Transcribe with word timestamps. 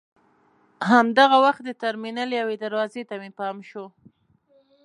همدغه 0.89 1.37
وخت 1.45 1.61
د 1.65 1.69
ټرمینل 1.81 2.29
یوې 2.39 2.55
دروازې 2.63 3.01
ته 3.09 3.15
مې 3.21 3.31
پام 3.37 3.57
شو. 3.69 3.85